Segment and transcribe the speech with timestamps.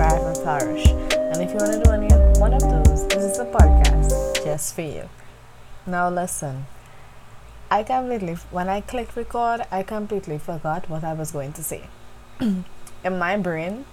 [0.00, 0.86] and flourish.
[0.86, 2.08] And if you want to do any
[2.40, 5.08] one of those, this is a podcast just for you.
[5.86, 6.64] Now, listen.
[7.70, 11.88] I completely, when I clicked record, I completely forgot what I was going to say.
[12.40, 12.64] In
[13.04, 13.84] my brain,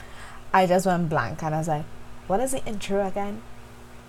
[0.54, 1.86] I just went blank and I was like,
[2.28, 3.42] what is the intro again?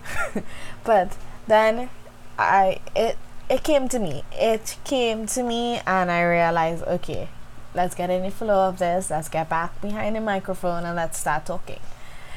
[0.84, 1.16] but
[1.48, 1.90] then
[2.38, 3.18] I it
[3.50, 4.22] it came to me.
[4.32, 7.28] It came to me and I realized, okay,
[7.74, 9.10] let's get in the flow of this.
[9.10, 11.80] Let's get back behind the microphone and let's start talking.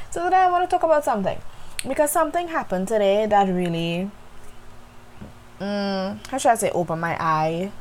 [0.09, 1.39] So today I want to talk about something.
[1.87, 4.11] Because something happened today that really
[5.59, 7.71] mm, how should I say opened my eye,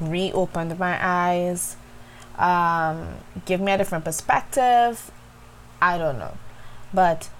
[0.00, 1.76] reopened my eyes,
[2.38, 5.10] um, give me a different perspective.
[5.80, 6.36] I don't know.
[6.92, 7.30] But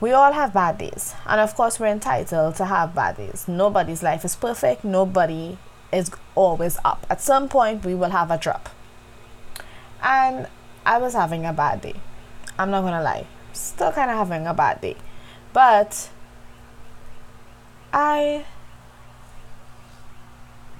[0.00, 1.14] we all have bad days.
[1.26, 3.46] And of course, we're entitled to have bad days.
[3.46, 4.84] Nobody's life is perfect.
[4.84, 5.58] Nobody
[5.92, 7.06] is always up.
[7.08, 8.68] At some point, we will have a drop.
[10.02, 10.48] And
[10.84, 11.94] I was having a bad day.
[12.58, 13.26] I'm not to lie.
[13.52, 14.96] Still kind of having a bad day.
[15.52, 16.10] But
[17.92, 18.44] I,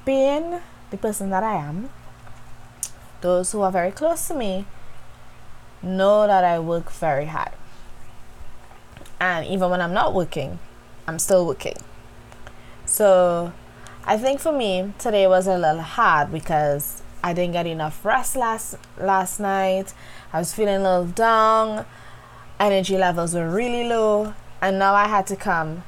[0.05, 1.91] being the person that I am,
[3.21, 4.67] those who are very close to me
[5.83, 7.53] know that I work very hard.
[9.21, 10.59] And even when I'm not working,
[11.07, 11.77] I'm still working.
[12.85, 13.53] So
[14.07, 18.37] I think for me today was a little hard because I didn't get enough rest
[18.37, 19.95] last last night.
[20.31, 21.87] I was feeling a little down.
[22.61, 25.85] Energy levels were really low, and now I had to come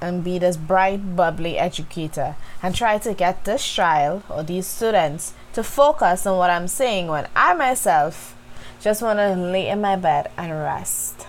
[0.00, 5.34] and be this bright, bubbly educator and try to get this child or these students
[5.52, 8.34] to focus on what I'm saying when I myself
[8.80, 11.26] just want to lay in my bed and rest.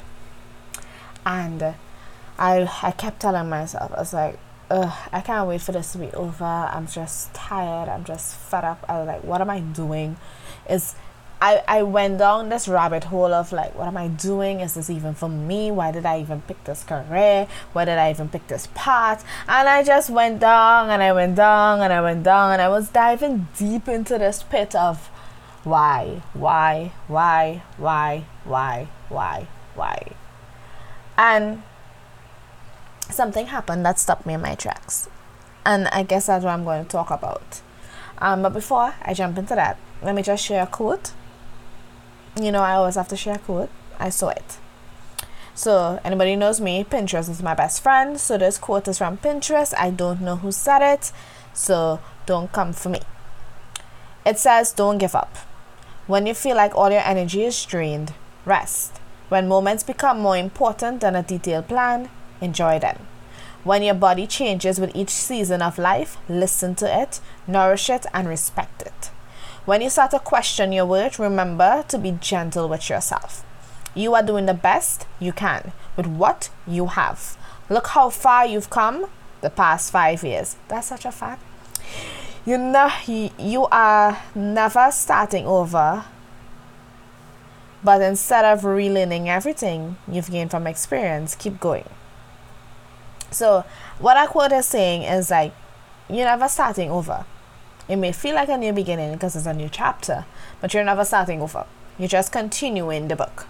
[1.26, 1.76] And
[2.40, 6.00] I I kept telling myself, I was like, Ugh, I can't wait for this to
[6.00, 6.44] be over.
[6.44, 7.88] I'm just tired.
[7.88, 8.84] I'm just fed up.
[8.90, 10.18] I was like, what am I doing?
[10.70, 10.96] Is
[11.42, 14.62] I, I went down this rabbit hole of like, what am I doing?
[14.62, 15.70] Is this even for me?
[15.70, 17.48] Why did I even pick this career?
[17.74, 19.24] Why did I even pick this path?
[19.48, 22.70] And I just went down and I went down and I went down and I
[22.70, 25.08] was diving deep into this pit of
[25.64, 30.14] why, why, why, why, why, why, why.
[31.18, 31.64] And
[33.12, 35.10] something happened that stopped me in my tracks.
[35.66, 37.62] And I guess that's what I'm going to talk about.
[38.20, 41.12] Um, but before I jump into that, let me just share a quote.
[42.40, 43.70] You know, I always have to share a quote.
[44.00, 44.58] I saw it.
[45.54, 48.20] So, anybody knows me, Pinterest is my best friend.
[48.20, 49.74] So, this quote is from Pinterest.
[49.78, 51.14] I don't know who said it.
[51.54, 53.00] So, don't come for me.
[54.26, 55.38] It says, Don't give up.
[56.08, 59.00] When you feel like all your energy is drained, rest.
[59.30, 62.10] When moments become more important than a detailed plan,
[62.42, 63.08] enjoy them.
[63.64, 68.28] When your body changes with each season of life, listen to it, nourish it, and
[68.28, 69.12] respect it.
[69.66, 73.44] When you start to question your worth, remember to be gentle with yourself.
[73.96, 77.38] You are doing the best you can with what you have.
[77.70, 79.08] Look how far you've come
[79.42, 80.58] the past five years.
[80.68, 81.42] That's such a fact
[82.46, 86.06] you know you are never starting over
[87.84, 91.90] but instead of relearning everything you've gained from experience keep going
[93.36, 93.64] so
[94.00, 95.54] what I quote is saying is like
[96.10, 97.26] you're never starting over
[97.88, 100.26] it may feel like a new beginning because it's a new chapter
[100.62, 101.66] but you're never starting over
[101.98, 103.48] you're just continuing the book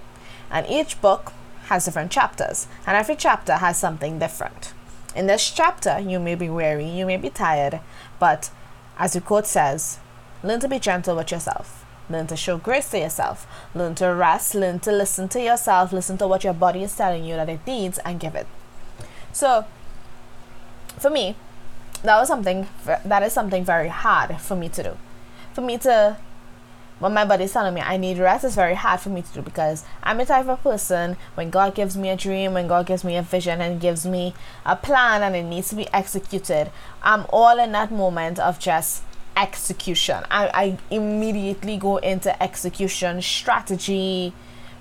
[0.52, 1.34] and each book
[1.68, 4.74] has different chapters and every chapter has something different
[5.16, 7.80] in this chapter you may be weary you may be tired
[8.20, 8.50] but
[8.98, 10.00] as the quote says,
[10.44, 11.86] learn to be gentle with yourself.
[12.10, 13.48] Learn to show grace to yourself.
[13.74, 14.56] Learn to rest.
[14.56, 15.92] Learn to listen to yourself.
[15.92, 18.48] Listen to what your body is telling you that it needs and give it.
[19.34, 19.66] So,
[20.98, 21.36] for me,
[22.04, 24.98] that was something, that is something very hard for me to do.
[25.54, 26.18] For me to
[27.00, 29.42] when my body's telling me I need rest, it's very hard for me to do
[29.42, 33.04] because I'm the type of person when God gives me a dream, when God gives
[33.04, 34.34] me a vision and gives me
[34.66, 36.72] a plan and it needs to be executed,
[37.04, 39.04] I'm all in that moment of just
[39.36, 40.24] execution.
[40.32, 44.34] I, I immediately go into execution strategy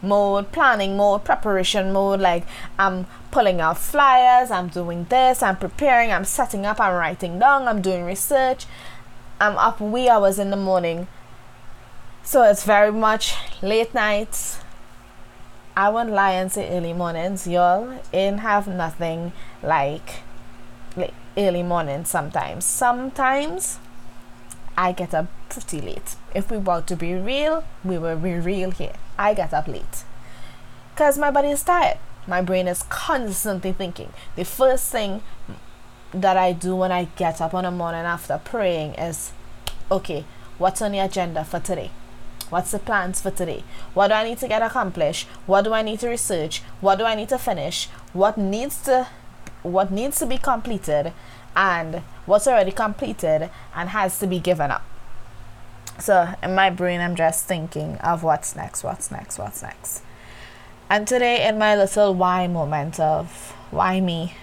[0.06, 2.20] mode, planning mode, preparation mode.
[2.20, 2.46] Like
[2.78, 7.68] I'm pulling out flyers, I'm doing this, I'm preparing, I'm setting up, I'm writing down,
[7.68, 8.66] I'm doing research.
[9.40, 11.08] I'm up wee hours in the morning
[12.26, 14.58] so it's very much late nights.
[15.76, 18.00] I won't lie and say early mornings, y'all.
[18.14, 20.22] Ain't have nothing like,
[20.96, 22.64] like early morning sometimes.
[22.64, 23.78] Sometimes
[24.76, 26.16] I get up pretty late.
[26.34, 28.94] If we want to be real, we will be real here.
[29.18, 30.04] I get up late.
[30.94, 31.98] Because my body is tired.
[32.26, 34.12] My brain is constantly thinking.
[34.36, 35.22] The first thing
[36.12, 39.32] that I do when I get up on a morning after praying is
[39.90, 40.24] okay,
[40.58, 41.90] what's on the agenda for today?
[42.50, 43.64] What's the plans for today?
[43.94, 45.26] What do I need to get accomplished?
[45.46, 46.62] What do I need to research?
[46.80, 47.86] What do I need to finish?
[48.12, 49.08] What needs to
[49.62, 51.12] what needs to be completed
[51.56, 54.84] and what's already completed and has to be given up.
[55.98, 60.02] So in my brain I'm just thinking of what's next, what's next, what's next.
[60.90, 64.34] And today in my little why moment of why me?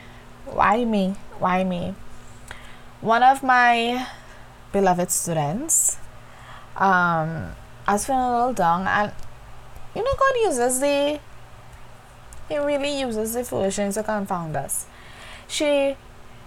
[0.46, 1.16] Why me?
[1.40, 1.96] Why me?
[3.02, 4.08] One of my
[4.72, 5.98] beloved students
[6.78, 7.56] um
[7.88, 9.12] I was feeling a little down, and
[9.96, 11.20] you know, God uses the
[12.48, 14.86] He really uses the foolishness to confound us.
[15.48, 15.98] She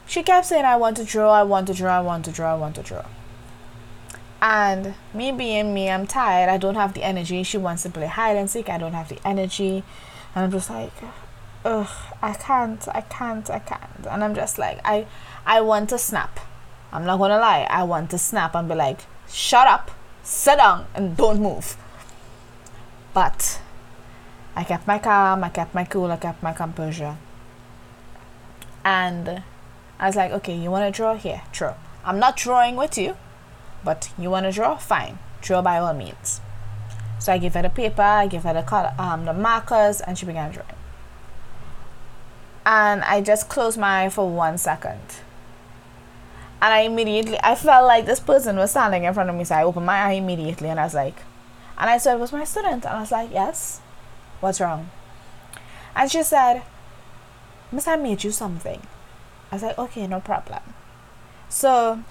[0.06, 2.52] she kept saying, I want to draw, I want to draw, I want to draw,
[2.52, 3.04] I want to draw.
[4.44, 7.42] And me being me, I'm tired, I don't have the energy.
[7.42, 9.82] She wants to play hide and seek, I don't have the energy.
[10.34, 10.92] And I'm just like,
[11.64, 11.88] ugh,
[12.20, 14.06] I can't, I can't, I can't.
[14.10, 15.06] And I'm just like, I
[15.46, 16.40] I want to snap.
[16.92, 19.90] I'm not gonna lie, I want to snap and be like, shut up
[20.24, 21.76] sit down and don't move.
[23.12, 23.60] But
[24.56, 27.16] I kept my calm, I kept my cool, I kept my composure.
[28.84, 29.42] And
[29.98, 31.42] I was like, okay, you want to draw here?
[31.52, 31.74] Draw.
[32.04, 33.16] I'm not drawing with you,
[33.84, 34.76] but you want to draw?
[34.76, 35.18] Fine.
[35.42, 36.40] Draw by all means.
[37.18, 40.18] So I gave her the paper, I gave her the color, um, the markers, and
[40.18, 40.68] she began drawing.
[42.66, 45.00] And I just closed my eye for one second
[46.64, 49.54] and I immediately I felt like this person was standing in front of me, so
[49.54, 51.16] I opened my eye immediately and I was like,
[51.76, 53.82] and I said, it "Was my student?" And I was like, "Yes."
[54.40, 54.88] What's wrong?
[55.94, 56.62] And she said,
[57.70, 58.80] "Miss, I made you something."
[59.52, 60.62] I was like, "Okay, no problem."
[61.50, 62.02] So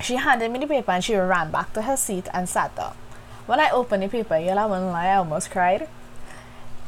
[0.00, 2.94] she handed me the paper and she ran back to her seat and sat down.
[3.46, 5.88] When I opened the paper, y'all, I wouldn't lie, I almost cried.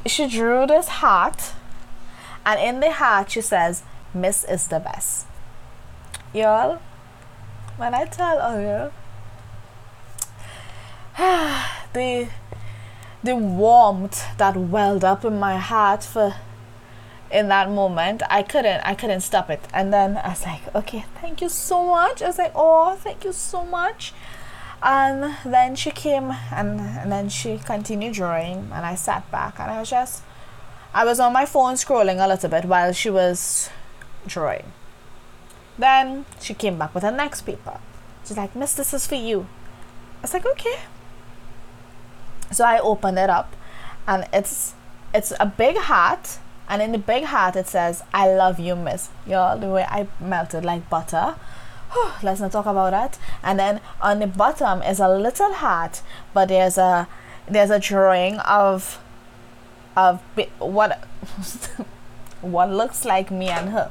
[0.07, 1.53] She drew this heart,
[2.45, 3.83] and in the heart she says,
[4.15, 5.27] "Miss is the best."
[6.33, 6.79] y'all
[7.77, 8.93] when i tell all you
[11.93, 12.29] the
[13.25, 16.37] the warmth that welled up in my heart for
[17.31, 21.05] in that moment i couldn't i couldn't stop it and then i was like okay
[21.21, 24.13] thank you so much i was like oh thank you so much
[24.83, 29.71] and then she came and, and then she continued drawing and i sat back and
[29.71, 30.23] i was just
[30.93, 33.71] i was on my phone scrolling a little bit while she was
[34.27, 34.73] drawing
[35.81, 37.81] then she came back with her next paper.
[38.25, 39.47] She's like, Miss, this is for you.
[40.19, 40.77] I was like, okay.
[42.53, 43.57] So I opened it up
[44.07, 44.75] and it's
[45.15, 46.39] it's a big hat
[46.71, 49.11] and in the big heart, it says, I love you, miss.
[49.27, 51.35] Y'all, the way I melted like butter.
[52.23, 53.19] Let's not talk about that.
[53.43, 56.01] And then on the bottom is a little heart,
[56.33, 57.09] but there's a
[57.49, 59.03] there's a drawing of
[59.97, 60.23] of
[60.59, 61.05] what
[62.41, 63.91] what looks like me and her.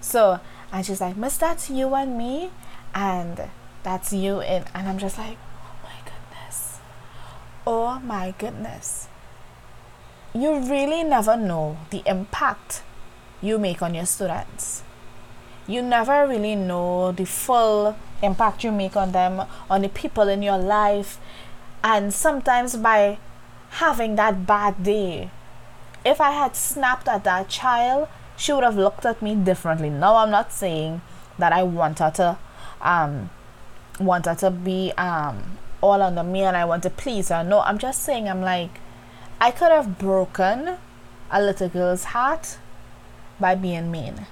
[0.00, 0.40] So
[0.72, 2.50] and she's like miss that's you and me
[2.94, 3.50] and
[3.82, 6.78] that's you and and i'm just like oh my goodness
[7.66, 9.08] oh my goodness
[10.34, 12.82] you really never know the impact
[13.42, 14.82] you make on your students
[15.66, 20.42] you never really know the full impact you make on them on the people in
[20.42, 21.18] your life
[21.82, 23.18] and sometimes by
[23.70, 25.30] having that bad day
[26.04, 28.08] if i had snapped at that child
[28.40, 29.90] she would have looked at me differently.
[29.90, 31.02] Now I'm not saying
[31.38, 32.38] that I want her to
[32.80, 33.28] um
[34.00, 37.44] want her to be um all under me and I want to please her.
[37.44, 38.80] No, I'm just saying I'm like
[39.42, 40.76] I could have broken
[41.30, 42.58] a little girl's heart
[43.40, 44.26] by being mean.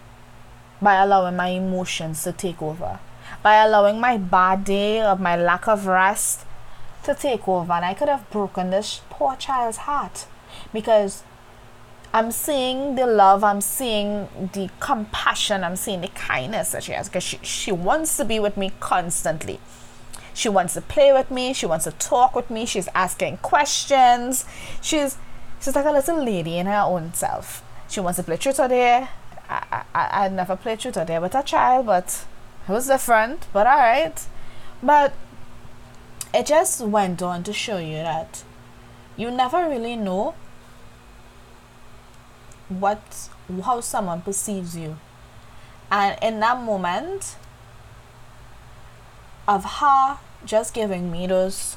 [0.83, 3.01] By allowing my emotions to take over.
[3.43, 6.45] By allowing my bad day of my lack of rest
[7.05, 10.27] to take over and I could have broken this poor child's heart
[10.75, 11.23] because
[12.13, 17.09] I'm seeing the love, I'm seeing the compassion, I'm seeing the kindness that she has
[17.09, 19.59] because she, she wants to be with me constantly.
[20.39, 24.45] She wants to play with me, she wants to talk with me, she's asking questions.
[24.81, 25.19] She's
[25.61, 27.65] she's like a little lady in her own self.
[27.89, 29.09] She wants to play truth or dare.
[29.51, 32.25] I, I, I never played truth or dare with a child, but
[32.69, 34.29] it was different, but alright.
[34.81, 35.13] But
[36.33, 38.45] it just went on to show you that
[39.17, 40.37] you never really know
[42.69, 43.29] what
[43.65, 44.99] how someone perceives you
[45.91, 47.35] and in that moment
[49.49, 51.77] of her just giving me those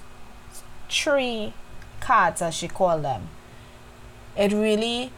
[0.89, 1.53] three
[1.99, 3.29] cards as she called them.
[4.37, 5.11] It really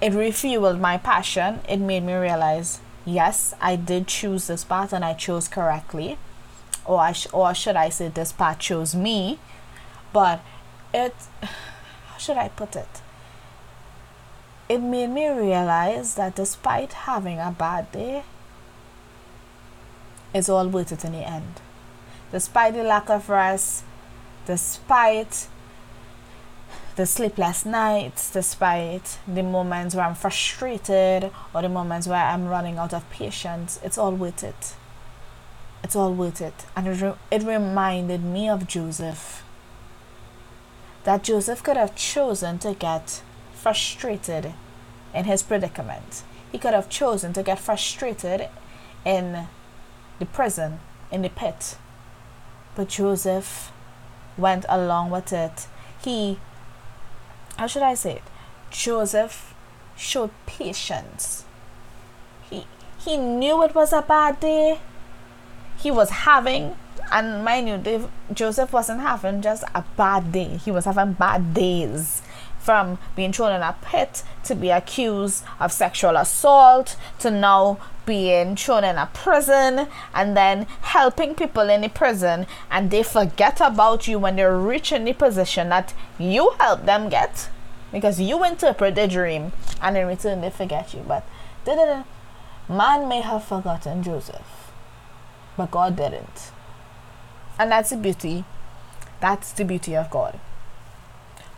[0.00, 1.60] it refueled my passion.
[1.68, 6.18] It made me realize yes i did choose this path and i chose correctly.
[6.84, 9.38] Or I sh- or should i say this path chose me?
[10.12, 10.40] But
[10.92, 13.02] it how should i put it?
[14.68, 18.24] It made me realize that despite having a bad day,
[20.34, 21.62] it's all worth it in the end.
[22.30, 23.84] Despite the lack of rest,
[24.46, 25.48] despite
[26.96, 32.76] the sleepless nights, despite the moments where I'm frustrated or the moments where I'm running
[32.76, 34.74] out of patience, it's all worth it.
[35.82, 36.66] It's all worth it.
[36.76, 39.44] And it, re- it reminded me of Joseph.
[41.04, 43.22] That Joseph could have chosen to get
[43.54, 44.52] frustrated
[45.14, 46.24] in his predicament.
[46.50, 48.48] He could have chosen to get frustrated
[49.04, 49.46] in
[50.18, 50.80] the prison,
[51.10, 51.76] in the pit.
[52.78, 53.72] But Joseph
[54.36, 55.66] went along with it.
[56.00, 56.38] He
[57.56, 58.22] how should I say it?
[58.70, 59.52] Joseph
[59.96, 61.44] showed patience.
[62.48, 62.66] He
[62.96, 64.78] he knew it was a bad day.
[65.76, 66.76] He was having,
[67.10, 70.58] and mind you, Joseph wasn't having just a bad day.
[70.58, 72.22] He was having bad days.
[72.60, 78.56] From being thrown in a pit to be accused of sexual assault to now being
[78.56, 84.08] thrown in a prison and then helping people in the prison and they forget about
[84.08, 87.50] you when they're reaching the position that you helped them get.
[87.92, 91.04] Because you interpret their dream and in return they forget you.
[91.06, 91.26] But
[91.66, 92.04] da-da-da.
[92.74, 94.72] man may have forgotten joseph
[95.58, 96.52] but god didn't.
[97.58, 98.44] And that's the beauty
[99.20, 100.40] that's the beauty of god.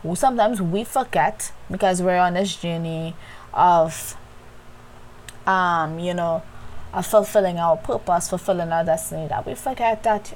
[0.03, 3.15] Well, sometimes we forget because we're on this journey
[3.53, 4.17] of
[5.45, 6.43] um, you know,
[7.03, 10.33] fulfilling our purpose, fulfilling our destiny, that we forget that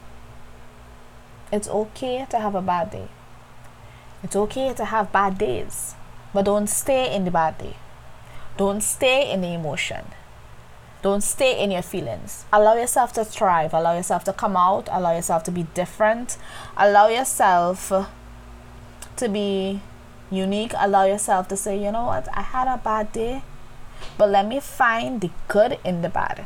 [1.52, 3.08] it's okay to have a bad day.
[4.24, 5.96] It's okay to have bad days,
[6.34, 7.76] but don't stay in the bad day.
[8.58, 10.06] Don't stay in the emotion.
[11.02, 12.46] Don't stay in your feelings.
[12.52, 13.74] Allow yourself to thrive.
[13.74, 14.88] Allow yourself to come out.
[14.92, 16.38] Allow yourself to be different.
[16.78, 17.92] Allow yourself
[19.18, 19.82] to be
[20.32, 20.74] unique.
[20.78, 23.44] Allow yourself to say, you know what, I had a bad day
[24.18, 26.46] but let me find the good in the bad.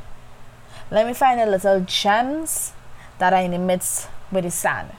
[0.92, 2.74] Let me find the little gems
[3.20, 4.92] that are in the midst with the sand.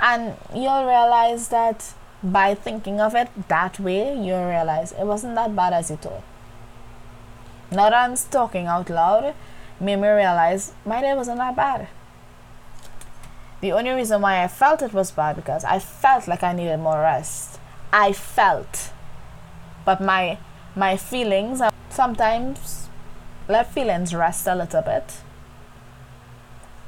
[0.00, 5.54] And you'll realize that by thinking of it that way, you'll realize it wasn't that
[5.54, 6.22] bad as you thought.
[7.70, 9.34] Now that I'm talking out loud,
[9.80, 11.88] made me realize my day wasn't that bad.
[13.60, 16.78] The only reason why I felt it was bad because I felt like I needed
[16.78, 17.58] more rest.
[17.92, 18.92] I felt.
[19.84, 20.38] But my
[20.74, 21.62] my feelings.
[21.90, 22.88] Sometimes
[23.48, 25.18] let feelings rest a little bit.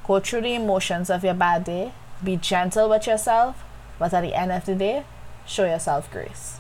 [0.07, 1.93] Go through the emotions of your bad day.
[2.23, 3.63] Be gentle with yourself,
[3.99, 5.05] but at the end of the day,
[5.47, 6.59] show yourself grace.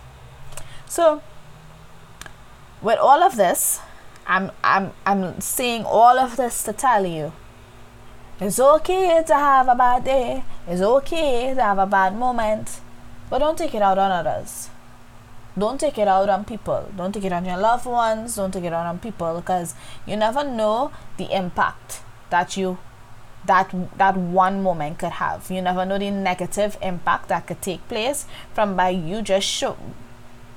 [0.87, 1.23] So,
[2.83, 3.81] with all of this,
[4.27, 7.33] I'm I'm I'm saying all of this to tell you
[8.39, 10.45] it's okay to have a bad day.
[10.67, 12.81] It's okay to have a bad moment,
[13.31, 14.69] but don't take it out on others
[15.59, 16.91] don't take it out on people.
[16.97, 18.37] Don't take it on your loved ones.
[18.37, 19.75] Don't take it out on people because
[20.07, 22.79] you never know the impact that you
[23.47, 25.51] that that one moment could have.
[25.51, 29.77] You never know the negative impact that could take place from by you just show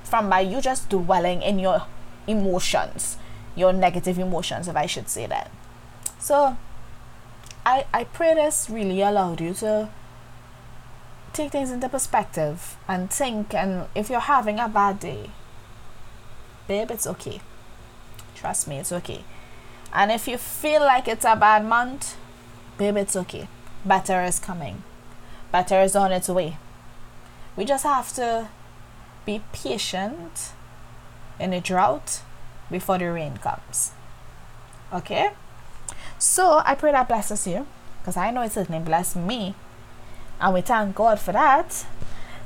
[0.04, 1.86] from by you just dwelling in your
[2.26, 3.16] emotions
[3.56, 5.50] your negative emotions if i should say that.
[6.18, 6.56] So
[7.64, 9.88] i i pray this really allowed you to
[11.40, 15.30] take things into perspective and think and if you're having a bad day
[16.68, 17.40] babe it's okay.
[18.34, 19.24] Trust me it's okay.
[19.92, 22.16] And if you feel like it's a bad month
[22.76, 23.48] babe it's okay.
[23.86, 24.82] Better is coming.
[25.50, 26.58] Better is on its way.
[27.56, 28.48] We just have to
[29.24, 30.52] be patient
[31.38, 32.20] in a drought
[32.70, 33.92] before the rain comes.
[34.92, 35.30] Okay?
[36.18, 37.66] So i pray that blesses you
[38.00, 39.54] because i know it certainly blessed me
[40.40, 41.86] and we thank God for that.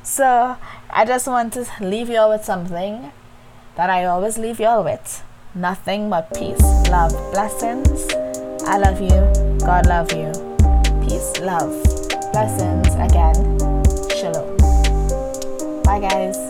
[0.03, 0.57] So
[0.91, 3.13] I just want to leave you all with something
[3.77, 5.23] that I always leave you all with.
[5.55, 6.61] Nothing but peace,
[6.91, 8.13] love, blessings.
[8.67, 9.21] I love you.
[9.65, 10.33] God love you.
[11.07, 11.73] Peace, love,
[12.33, 13.35] blessings again.
[14.11, 14.57] Shalom.
[15.85, 16.44] Bye guys.